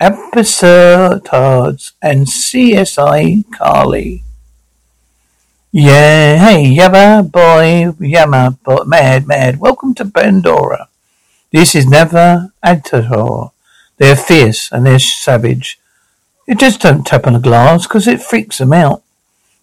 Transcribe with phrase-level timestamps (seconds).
[0.00, 4.22] Episodes and CSI Carly.
[5.72, 9.58] Yeah, hey, yabba boy, yammer, boy, mad, mad.
[9.58, 10.88] Welcome to Pandora.
[11.50, 13.50] This is never Atator.
[13.96, 15.80] They're fierce and they're savage.
[16.46, 19.02] You just don't tap on the glass because it freaks them out.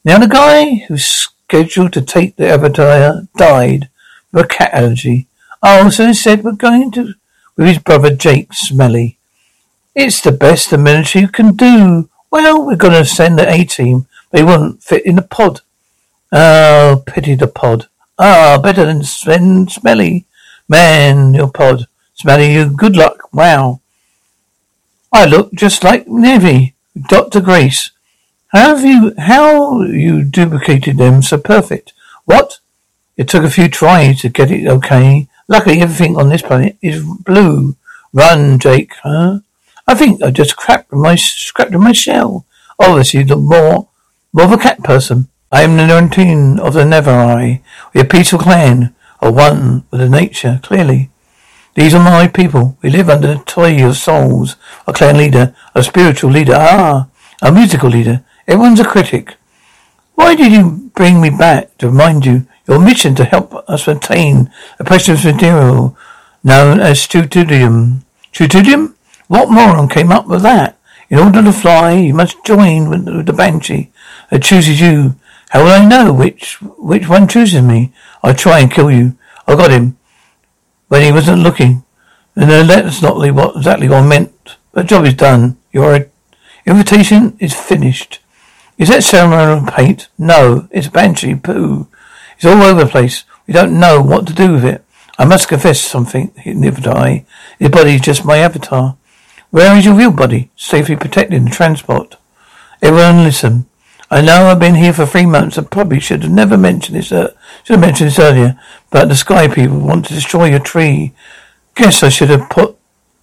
[0.04, 3.88] Now the guy who's scheduled to take the avatar died
[4.34, 5.28] of a cat allergy.
[5.64, 7.14] Oh, so he said we're going to
[7.56, 9.18] with his brother Jake Smelly.
[9.96, 12.10] It's the best the military can do.
[12.30, 14.08] Well, we're going to send the A-team.
[14.32, 15.62] They won't fit in the pod.
[16.34, 17.88] Oh, pity the pod.
[18.20, 20.26] Ah, better than Sven Smelly.
[20.68, 21.88] Man, your pod.
[22.14, 23.30] Smelly, you good luck.
[23.32, 23.80] Wow.
[25.14, 26.74] I look just like Nevy.
[27.10, 27.40] Dr.
[27.40, 27.92] Grace.
[28.48, 31.94] How have you, how you duplicated them so perfect?
[32.26, 32.60] What?
[33.16, 35.28] It took a few tries to get it okay.
[35.48, 37.78] Luckily, everything on this planet is blue.
[38.12, 39.40] Run, Jake, huh?
[39.88, 42.46] I think I just cracked my, scrapped my shell.
[42.80, 43.88] Obviously, the more,
[44.34, 45.30] more of a cat person.
[45.52, 47.62] I am the nineteen of the Nevereye.
[47.94, 51.12] We are a peaceful clan, are one with the nature, clearly.
[51.76, 52.78] These are my people.
[52.82, 54.56] We live under the tree of souls.
[54.88, 57.08] A clan leader, a spiritual leader, ah,
[57.42, 58.24] a musical leader.
[58.48, 59.36] Everyone's a critic.
[60.16, 64.52] Why did you bring me back to remind you your mission to help us obtain
[64.80, 65.96] a precious material
[66.44, 68.04] known as Studium?
[68.32, 68.95] Studium?
[69.28, 70.78] What moron came up with that?
[71.10, 73.92] In order to fly, you must join with the Banshee
[74.30, 75.16] that chooses you.
[75.50, 77.94] How will I know which which one chooses me?
[78.24, 79.18] I'll try and kill you.
[79.48, 79.98] I got him
[80.88, 81.84] when he wasn't looking.
[82.36, 84.58] And then that's not what exactly what I meant.
[84.74, 85.58] The job is done.
[85.72, 86.08] Your
[86.66, 88.20] invitation is finished.
[88.78, 90.10] Is that ceremonial paint?
[90.18, 91.88] No, it's Banshee poo.
[92.36, 93.24] It's all over the place.
[93.48, 94.84] We don't know what to do with it.
[95.18, 97.26] I must confess something, Nivedai.
[97.58, 98.98] Your body's just my avatar.
[99.56, 100.52] Where is your real body?
[100.58, 102.18] Safely protected in transport.
[102.82, 103.68] Everyone listen.
[104.12, 105.58] I know I've been here for three months.
[105.58, 107.10] I probably should have never mentioned this.
[107.10, 107.34] Uh,
[107.64, 108.60] should have mentioned this earlier.
[108.90, 111.14] But the sky people want to destroy your tree.
[111.74, 112.76] Guess I should have put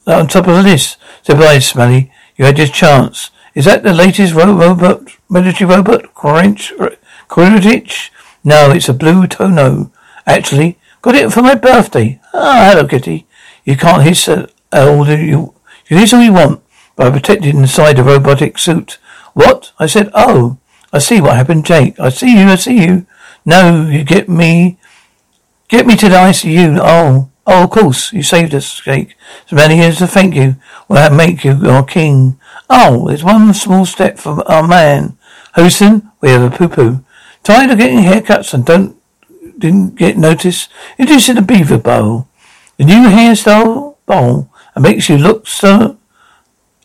[0.07, 0.97] that on top of the list.
[1.23, 2.11] said Surprise, Smelly.
[2.39, 3.31] You had your chance.
[3.55, 6.15] Is that the latest ro- robot, military robot?
[6.15, 8.11] Korinich?
[8.43, 9.93] No, it's a blue Tono.
[10.27, 12.23] Actually, got it for my birthday.
[12.33, 13.27] Ah, hello, Kitty.
[13.67, 15.55] You can't hiss at all you you
[15.97, 16.63] can all you want,
[16.97, 18.99] but I'm protected inside a robotic suit.
[19.35, 19.73] What?
[19.79, 20.59] I said, oh,
[20.93, 21.99] I see what happened, Jake.
[21.99, 23.07] I see you, I see you.
[23.45, 24.79] No, you get me.
[25.69, 26.79] Get me to the ICU.
[26.81, 29.17] Oh, oh, of course, you saved us, Jake.
[29.47, 30.57] So many years to thank you.
[30.89, 32.39] Will that make you our king?
[32.69, 35.17] Oh, there's one small step for our man.
[35.55, 37.05] Houston, we have a poo-poo.
[37.43, 38.97] Tired of getting haircuts and don't,
[39.59, 40.71] didn't get noticed?
[40.99, 42.29] Introducing the beaver bowl.
[42.77, 45.99] The new hairstyle bowl it makes you look so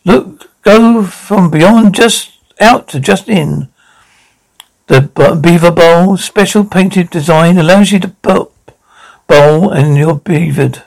[0.04, 3.68] look go from beyond just out to just in.
[4.86, 5.02] The
[5.42, 8.50] beaver bowl special painted design allows you to put
[9.26, 10.82] bowl and you're beavered.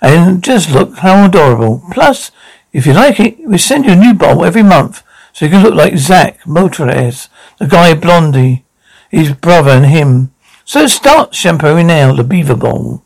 [0.00, 1.82] And just look how adorable.
[1.92, 2.30] Plus,
[2.72, 5.02] if you like it, we send you a new bowl every month
[5.32, 7.28] so you can look like Zach Motorez,
[7.58, 8.64] the guy Blondie,
[9.10, 10.32] his brother and him.
[10.64, 13.02] So start shampooing now the beaver bowl.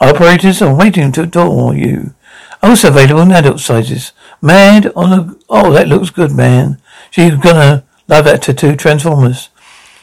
[0.00, 2.14] Operators are waiting to adore you.
[2.62, 4.12] Also available in adult sizes.
[4.42, 6.80] Mad on a, oh, that looks good, man.
[7.10, 9.48] She's gonna love that tattoo, Transformers.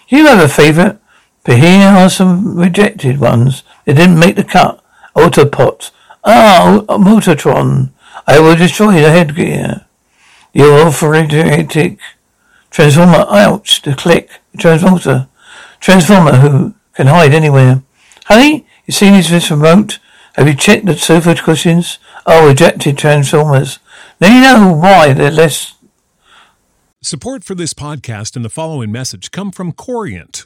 [0.08, 1.00] You have a favorite?
[1.44, 3.64] But here are some rejected ones.
[3.86, 4.84] They didn't make the cut.
[5.16, 5.92] Autopot.
[6.24, 7.92] Ah, Mototron.
[8.26, 9.86] I will destroy the headgear.
[10.54, 12.00] Your authoritative
[12.70, 13.26] Transformer.
[13.30, 13.82] Ouch.
[13.82, 14.30] The click.
[14.58, 15.30] Transformer.
[15.80, 17.82] Transformer who can hide anywhere.
[18.26, 20.00] Honey, you seen his this remote?
[20.36, 21.98] Have you checked the sofa cushions?
[22.30, 23.80] Oh, ejected Transformers.
[24.20, 25.76] Now you know why they're less
[27.02, 30.46] Support for this podcast and the following message come from Corient.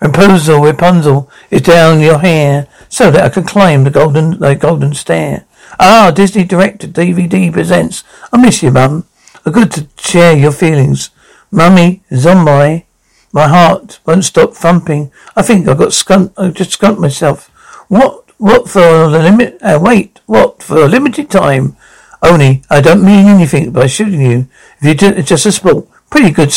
[0.00, 4.94] Rapunzel, Rapunzel is down your hair, so that I can climb the golden, the golden
[4.94, 5.44] stair.
[5.78, 8.02] Ah, Disney Director DVD presents.
[8.32, 9.04] I miss you, Mum.
[9.44, 11.10] A good to share your feelings.
[11.50, 12.86] Mummy, zombie.
[13.32, 15.12] My heart won't stop thumping.
[15.36, 16.32] I think I got skunt.
[16.36, 17.48] I just skunked myself.
[17.88, 18.24] What?
[18.38, 19.58] What for the limit?
[19.60, 20.20] Uh, wait.
[20.26, 21.76] What for a limited time?
[22.22, 24.48] Only I don't mean anything by shooting you.
[24.80, 25.86] If you do, it's just a sport.
[26.10, 26.52] Pretty good.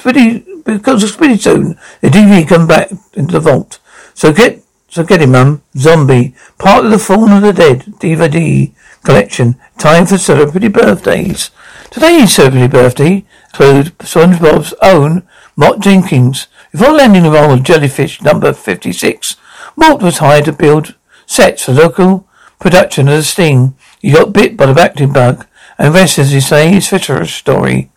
[0.00, 3.78] Pretty because it's pretty soon the DVD come back into the vault.
[4.14, 5.62] So get so get him, Mum.
[5.76, 8.72] Zombie, part of the Fallen of the Dead DVD
[9.04, 9.56] collection.
[9.78, 11.50] Time for celebrity birthdays.
[11.90, 15.22] Today's celebrity birthday includes SpongeBob's own
[15.54, 16.46] Mort Jenkins.
[16.72, 19.36] Before landing the role of Jellyfish number 56,
[19.76, 20.94] Mort was hired to build
[21.26, 22.26] sets for local
[22.58, 23.74] production of The Sting.
[24.00, 25.46] He got bit by the acting bug,
[25.78, 27.90] and rest, as you say, is Fisher's story.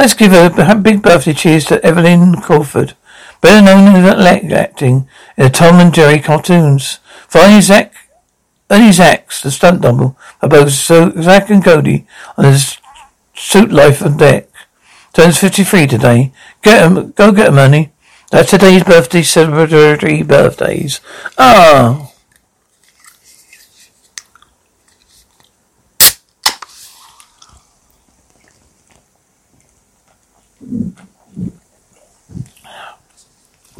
[0.00, 2.96] Let's give a big birthday cheers to Evelyn Crawford,
[3.42, 5.06] better known as acting
[5.36, 7.00] in the Tom and Jerry cartoons.
[7.28, 7.92] Finally, Zach,
[8.70, 12.06] Ernie Zacks, the stunt double for both Zach and Cody
[12.38, 12.78] on his
[13.34, 14.48] suit life on deck.
[15.12, 16.32] Turns 53 today.
[16.62, 17.92] Get him, go get him, Ernie.
[18.30, 21.02] That's today's birthday celebratory birthdays.
[21.36, 22.09] Ah.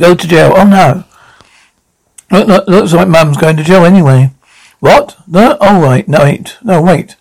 [0.00, 0.54] Go to jail.
[0.56, 1.04] Oh no.
[2.30, 4.30] Look, look, looks like Mum's going to jail anyway.
[4.78, 5.18] What?
[5.28, 5.58] No?
[5.60, 6.08] Oh, right.
[6.08, 6.56] No, wait.
[6.62, 7.16] No, wait.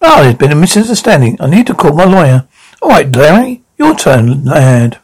[0.00, 1.36] Oh, there's been a misunderstanding.
[1.40, 2.46] I need to call my lawyer.
[2.80, 3.62] All right, Larry.
[3.76, 5.00] Your turn, lad.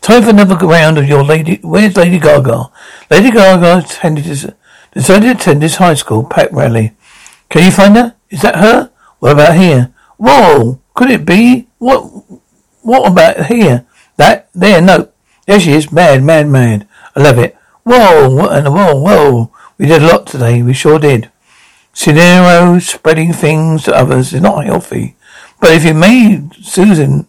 [0.00, 1.58] Time for another round of your lady.
[1.62, 2.70] Where's Lady Gaga?
[3.10, 4.46] Lady Gaga attended this,
[4.92, 6.92] decided to attend this high school pep rally.
[7.48, 8.14] Can you find her?
[8.30, 8.92] Is that her?
[9.18, 9.92] What about here?
[10.18, 10.80] Whoa!
[10.94, 11.66] Could it be?
[11.78, 12.02] What?
[12.82, 13.86] What about here?
[14.18, 14.80] That there?
[14.80, 15.08] No.
[15.46, 15.92] There she is.
[15.92, 16.86] Mad, mad, mad.
[17.14, 17.56] I love it.
[17.84, 18.48] Whoa!
[18.48, 19.52] And whoa, whoa!
[19.78, 20.62] We did a lot today.
[20.62, 21.30] We sure did.
[21.92, 25.16] Scenarios, spreading things to others is not healthy.
[25.60, 27.26] But if you made Susan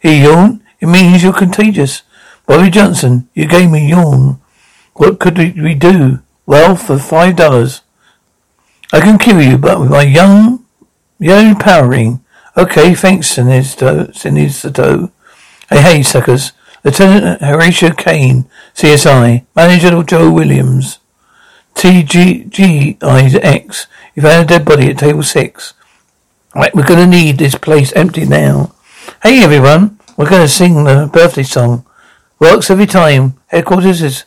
[0.00, 2.02] he yawn, it means you're contagious.
[2.46, 4.40] Bobby Johnson, you gave me yawn.
[4.94, 6.20] What could we do?
[6.46, 7.82] Well, for five dollars,
[8.92, 10.66] I can kill you, but with my young,
[11.18, 12.24] young power ring.
[12.56, 14.10] Okay, thanks, Sinister.
[15.70, 16.52] Hey, hey, suckers.
[16.82, 19.44] Lieutenant Horatio Kane, CSI.
[19.54, 20.98] Manager Joe Williams.
[21.74, 23.86] TGGIX.
[24.14, 25.74] You found a dead body at table six.
[26.54, 28.74] Right, we're gonna need this place empty now.
[29.22, 31.84] Hey everyone, we're gonna sing the birthday song.
[32.38, 33.34] Works every time.
[33.48, 34.24] Headquarters is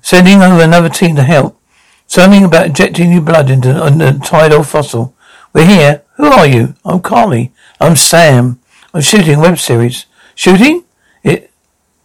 [0.00, 1.60] sending over another team to help.
[2.06, 5.14] Something about injecting new blood into a tidal fossil.
[5.52, 6.02] We're here.
[6.16, 6.74] Who are you?
[6.84, 7.52] I'm Carly.
[7.78, 8.58] I'm Sam.
[8.94, 10.06] I'm shooting web series.
[10.34, 10.84] Shooting?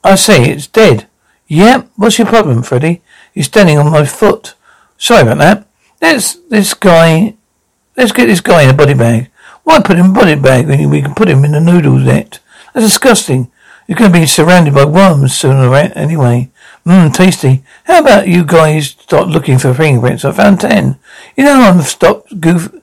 [0.06, 1.08] I say it's dead.
[1.48, 1.90] Yep.
[1.96, 3.02] What's your problem, Freddy?
[3.34, 4.54] You're standing on my foot.
[4.98, 5.68] Sorry about that.
[6.02, 7.36] Let's this guy.
[7.98, 9.32] Let's get this guy in a body bag.
[9.64, 11.98] Why put him in a body bag when we can put him in a noodle
[11.98, 12.40] net?
[12.74, 13.52] That's disgusting.
[13.88, 16.52] You're going to be surrounded by worms sooner or later, anyway.
[16.86, 17.64] Mmm, tasty.
[17.86, 20.26] How about you guys start looking for fingerprints?
[20.26, 21.00] I found ten.
[21.36, 22.74] You know I've stopped goof,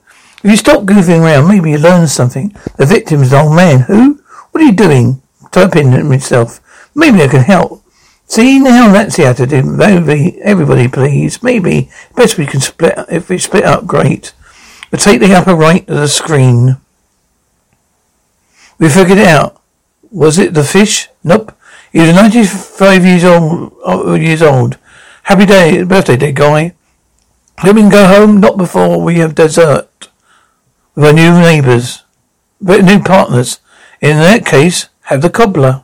[0.43, 2.53] If you stop goofing around, maybe you learn something.
[2.77, 3.81] The victim's an old man.
[3.81, 4.21] Who?
[4.51, 5.21] What are you doing?
[5.51, 6.59] Typing himself.
[6.95, 7.83] Maybe I can help.
[8.25, 9.65] See now, that's the attitude.
[9.65, 11.43] Maybe everybody, please.
[11.43, 12.93] Maybe best we can split.
[13.09, 14.33] If we split up, great.
[14.91, 16.77] But take the upper right of the screen.
[18.79, 19.61] We figured it out.
[20.11, 21.09] Was it the fish?
[21.23, 21.55] Nope.
[21.91, 23.73] He was 95 years old.
[23.85, 24.77] uh, Years old.
[25.23, 26.73] Happy day, birthday day, guy.
[27.63, 28.39] Let me go home.
[28.39, 30.09] Not before we have dessert
[30.95, 32.03] with our new neighbours,
[32.61, 33.59] but new partners.
[34.01, 35.83] In that case, have the cobbler.